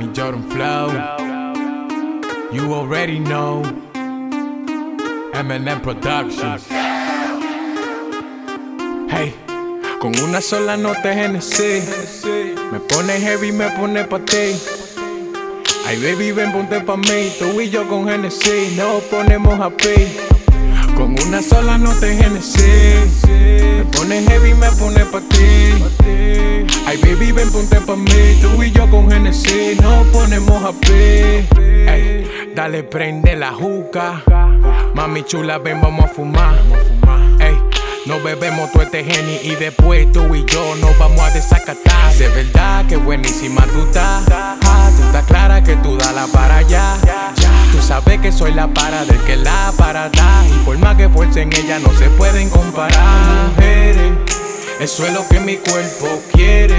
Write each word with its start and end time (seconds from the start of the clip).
Jordan 0.00 0.42
Flow. 0.48 0.88
You 2.50 2.72
already 2.72 3.18
know. 3.18 3.62
Eminem 5.34 5.82
Productions. 5.82 6.66
Hey, 9.10 9.34
con 10.00 10.18
una 10.20 10.40
sola 10.40 10.78
nota 10.78 11.12
Genesis. 11.12 12.24
Me 12.72 12.80
pone 12.80 13.20
heavy, 13.20 13.52
me 13.52 13.68
pone 13.76 14.04
pa' 14.04 14.20
ti. 14.20 14.56
Ay, 15.86 15.98
baby, 16.00 16.32
ven, 16.32 16.52
ponte 16.52 16.80
pa' 16.80 16.96
mí. 16.96 17.30
Tú 17.38 17.60
y 17.60 17.68
yo 17.68 17.86
con 17.86 18.08
Genesis 18.08 18.72
nos 18.76 19.02
ponemos 19.04 19.60
a. 19.60 19.70
Con 20.96 21.20
una 21.26 21.42
sola 21.42 21.76
nota 21.76 22.06
Genesis. 22.06 23.26
Me 23.28 23.84
pone 23.92 24.22
heavy, 24.22 24.54
me 24.54 24.70
pone 24.72 25.04
pa' 25.04 25.20
ti. 25.20 25.84
Ay, 26.86 26.96
baby, 26.98 27.32
ven, 27.32 27.50
ponte 27.52 27.80
pa' 27.80 27.96
mí. 27.96 28.38
Tú 28.40 28.62
y 28.62 28.70
yo 28.70 28.88
con 28.88 29.10
Genesis 29.10 29.51
dale, 32.54 32.84
prende 32.84 33.34
la 33.36 33.52
juca. 33.52 34.22
Mami 34.94 35.24
chula, 35.24 35.58
ven, 35.58 35.80
vamos 35.80 36.04
a 36.04 36.08
fumar. 36.08 36.54
Ey, 37.40 37.56
nos 38.06 38.22
bebemos 38.22 38.70
todo 38.72 38.82
este 38.82 39.04
geni 39.04 39.38
y 39.42 39.56
después 39.56 40.12
tú 40.12 40.34
y 40.34 40.44
yo 40.44 40.74
nos 40.76 40.96
vamos 40.98 41.20
a 41.20 41.30
desacatar. 41.30 42.14
De 42.14 42.28
verdad 42.28 42.86
que 42.86 42.96
buenísima 42.96 43.64
tú 43.66 43.82
estás. 43.86 44.24
Tú 44.24 45.02
estás 45.02 45.24
clara 45.26 45.62
que 45.64 45.76
tú 45.76 45.96
dala 45.96 46.26
para 46.28 46.58
allá. 46.58 46.96
Tú 47.72 47.80
sabes 47.80 48.20
que 48.20 48.30
soy 48.30 48.52
la 48.54 48.68
para 48.68 49.04
del 49.04 49.18
que 49.24 49.36
la 49.36 49.72
para 49.76 50.08
da. 50.10 50.44
Y 50.46 50.64
por 50.64 50.78
más 50.78 50.96
que 50.96 51.08
fuercen 51.08 51.50
ella 51.52 51.78
no 51.78 51.92
se 51.94 52.08
pueden 52.10 52.48
comparar. 52.50 53.48
Mujeres, 53.56 54.12
eso 54.78 55.06
es 55.06 55.12
lo 55.12 55.26
que 55.28 55.40
mi 55.40 55.56
cuerpo 55.56 56.22
quiere. 56.32 56.76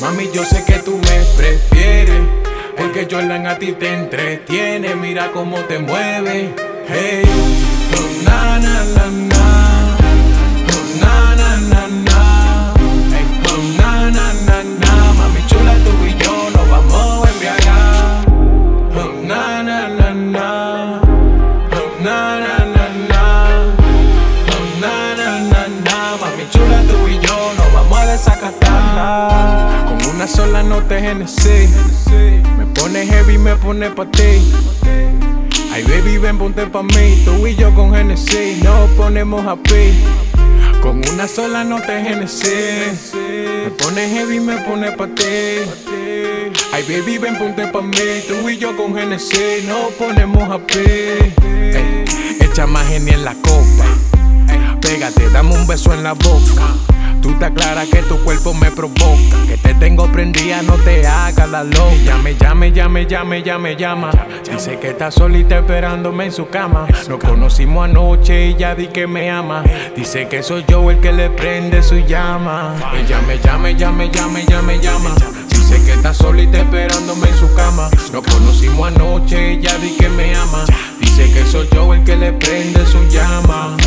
Mami, 0.00 0.28
yo 0.34 0.44
sé 0.44 0.64
que 0.64 0.80
tú 0.80 0.98
me 0.98 1.24
prefieres. 1.36 2.43
Porque 2.76 3.06
Jordan 3.10 3.46
a 3.46 3.58
ti 3.58 3.72
te 3.72 3.92
entretiene. 3.92 4.94
Mira 4.94 5.30
cómo 5.32 5.58
te 5.60 5.78
mueve. 5.78 6.54
Hey, 6.88 7.22
oh, 7.96 8.24
na 8.24 8.58
na 8.58 8.84
na 8.96 9.06
na. 9.32 9.44
Oh, 10.70 10.84
na 11.00 11.34
na 11.40 11.50
na 11.72 11.82
na. 12.08 12.74
Hey, 13.12 13.26
oh, 13.48 13.58
na 13.78 14.10
na 14.10 14.26
na 14.46 14.56
na. 14.82 15.12
Mami 15.18 15.42
chula, 15.46 15.74
tú 15.84 15.92
y 16.06 16.14
yo 16.22 16.50
nos 16.50 16.68
vamos 16.68 17.26
a 17.26 17.30
embriagar. 17.30 18.24
Oh, 18.96 19.12
na 19.26 19.62
na 19.62 19.88
na 19.88 20.14
na. 20.14 20.48
Oh, 21.72 22.02
na 22.02 22.16
na 22.44 22.54
na 22.74 22.84
na. 23.10 23.22
Oh, 24.52 24.80
na 24.80 24.94
na 25.18 25.28
na 25.52 25.62
na. 25.86 25.96
Mami 26.20 26.44
chula, 26.52 26.78
tú 26.88 27.08
y 27.08 27.18
yo 27.26 27.36
nos 27.56 27.72
vamos 27.72 27.98
a 27.98 28.06
desacatar. 28.12 28.53
Nota 30.74 30.98
Genesis. 30.98 31.70
Me 32.58 32.66
pone 32.74 33.06
heavy, 33.06 33.38
me 33.38 33.54
pone 33.54 33.90
pa' 33.90 34.06
ti. 34.06 34.42
Ay, 35.72 35.84
baby, 35.84 36.18
ven, 36.18 36.36
ponte 36.36 36.66
pa' 36.66 36.82
mí. 36.82 37.22
Tú 37.24 37.46
y 37.46 37.54
yo 37.54 37.72
con 37.76 37.94
Genesis 37.94 38.60
nos 38.60 38.90
ponemos 38.96 39.46
a. 39.46 39.56
Con 40.82 41.00
una 41.12 41.28
sola 41.28 41.62
nota 41.62 42.02
Genesis. 42.02 43.12
Me 43.14 43.70
pone 43.78 44.08
heavy, 44.08 44.40
me 44.40 44.56
pone 44.62 44.90
pa' 44.90 45.06
ti. 45.06 45.62
Ay, 46.72 46.82
baby, 46.88 47.18
ven, 47.18 47.38
ponte 47.38 47.68
pa' 47.68 47.80
mí. 47.80 48.24
Tú 48.26 48.48
y 48.48 48.58
yo 48.58 48.76
con 48.76 48.96
Genesis 48.96 49.62
nos 49.68 49.92
ponemos 49.92 50.50
a 50.50 50.58
pi. 50.58 51.34
Echa 52.40 52.66
más 52.66 52.88
geni 52.88 53.12
en 53.12 53.24
la 53.24 53.34
copa. 53.34 53.86
Pégate, 54.80 55.30
dame 55.30 55.54
un 55.54 55.68
beso 55.68 55.94
en 55.94 56.02
la 56.02 56.14
boca. 56.14 56.93
Tú 57.24 57.30
estás 57.30 57.52
clara 57.52 57.86
que 57.86 58.02
tu 58.02 58.18
cuerpo 58.18 58.52
me 58.52 58.70
provoca. 58.70 59.46
Que 59.48 59.56
te 59.56 59.72
tengo 59.76 60.12
prendida, 60.12 60.60
no 60.60 60.74
te 60.74 61.06
hagas 61.06 61.48
la 61.48 61.64
loca. 61.64 61.94
Llame, 62.04 62.36
llame, 62.36 62.70
llame, 62.70 63.06
llame, 63.06 63.42
llame, 63.42 63.76
llama. 63.76 64.10
Dice 64.44 64.78
que 64.78 64.90
está 64.90 65.10
solita 65.10 65.60
esperándome 65.60 66.26
en 66.26 66.32
su 66.32 66.50
cama. 66.50 66.86
Nos 67.08 67.18
conocimos 67.18 67.86
anoche 67.86 68.48
y 68.48 68.56
ya 68.56 68.74
di 68.74 68.88
que 68.88 69.06
me 69.06 69.30
ama. 69.30 69.64
Dice 69.96 70.28
que 70.28 70.42
soy 70.42 70.66
yo 70.68 70.90
el 70.90 71.00
que 71.00 71.12
le 71.12 71.30
prende 71.30 71.82
su 71.82 71.96
llama. 72.00 72.74
Y 72.92 73.08
llame, 73.08 73.38
llame, 73.42 73.74
llame, 73.74 74.10
llame, 74.10 74.44
llame, 74.44 74.78
llama. 74.80 75.14
Dice 75.48 75.82
que 75.82 75.92
está 75.94 76.12
solita 76.12 76.58
esperándome 76.58 77.26
en 77.26 77.38
su 77.38 77.54
cama. 77.54 77.88
Nos 78.12 78.22
conocimos 78.22 78.86
anoche 78.86 79.54
y 79.54 79.62
ya 79.62 79.78
di 79.78 79.96
que 79.96 80.10
me 80.10 80.36
ama. 80.36 80.66
Dice 81.00 81.32
que 81.32 81.46
soy 81.46 81.66
yo 81.72 81.94
el 81.94 82.04
que 82.04 82.16
le 82.16 82.34
prende 82.34 82.84
su 82.84 83.02
llama. 83.08 83.78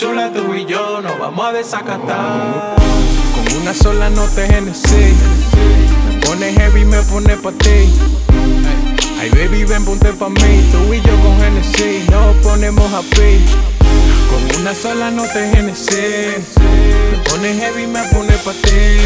Chula, 0.00 0.32
tú 0.32 0.54
y 0.54 0.64
yo 0.64 1.02
nos 1.02 1.18
vamos 1.18 1.44
a 1.44 1.52
desacatar. 1.52 2.74
Con 3.34 3.60
una 3.60 3.74
sola 3.74 4.08
nota 4.08 4.46
Genesis. 4.46 5.14
Me 6.08 6.20
pone 6.24 6.54
heavy, 6.54 6.86
me 6.86 7.02
pone 7.02 7.36
pa' 7.36 7.52
ti. 7.52 7.92
Ay, 9.20 9.28
baby, 9.28 9.64
ven, 9.64 9.84
ponte 9.84 10.10
pa' 10.14 10.30
mí. 10.30 10.70
Tú 10.72 10.94
y 10.94 11.02
yo 11.02 11.14
con 11.22 11.38
Genesis 11.38 12.08
nos 12.08 12.34
ponemos 12.36 12.90
a 12.94 13.02
pi. 13.02 13.44
Con 14.30 14.62
una 14.62 14.74
sola 14.74 15.10
nota 15.10 15.38
Genesis. 15.52 16.56
Me 16.56 17.18
pone 17.28 17.52
heavy, 17.56 17.86
me 17.86 18.02
pone 18.04 18.32
pa' 18.38 18.52
ti. 18.52 19.04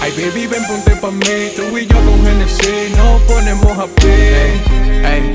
Ay, 0.00 0.12
baby, 0.12 0.46
ven, 0.46 0.64
ponte 0.64 0.94
pa' 0.94 1.10
mí. 1.10 1.50
Tú 1.56 1.76
y 1.76 1.86
yo 1.86 1.96
con 1.96 2.24
Genesis 2.24 2.96
nos 2.96 3.20
ponemos 3.22 3.76
a 3.76 3.86
pi. 3.86 4.06
Hey, 5.02 5.34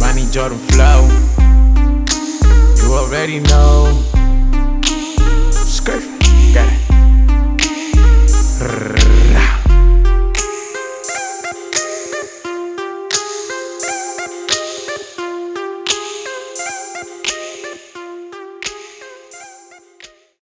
Manny 0.00 0.26
Jordan 0.34 0.58
Flow. 0.70 1.37
Already 3.08 3.40
know. 3.40 3.97